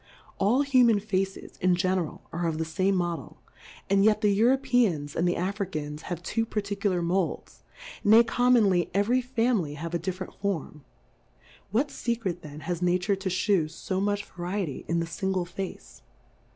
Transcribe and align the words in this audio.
All 0.39 0.63
Human 0.63 0.99
Faces, 0.99 1.57
in 1.61 1.75
general, 1.75 2.23
are 2.33 2.47
of 2.47 2.57
the 2.57 2.65
fame 2.65 2.95
Model, 2.95 3.37
and 3.87 4.03
yet 4.03 4.21
the 4.21 4.29
Europe 4.33 4.73
am 4.73 4.93
and 5.15 5.27
tiiQ 5.27 5.31
Jfricans 5.35 5.99
have 6.09 6.23
two 6.23 6.43
particu 6.43 6.89
lar 6.89 7.03
Moulds, 7.03 7.61
nay, 8.03 8.23
commonly 8.23 8.89
every 8.95 9.21
Fa 9.21 9.53
mily 9.53 9.75
have 9.75 9.93
a 9.93 9.99
different 9.99 10.33
Form; 10.33 10.83
what 11.69 11.91
Se. 11.91 12.15
cret 12.15 12.41
then 12.41 12.61
has 12.61 12.81
Nature 12.81 13.15
to 13.17 13.29
fhew 13.29 13.69
fo 13.87 13.99
much 14.01 14.23
f 14.23 14.31
Variety 14.35 14.85
in 14.87 14.99
the 14.99 15.05
fingle 15.05 15.45
Face 15.45 16.01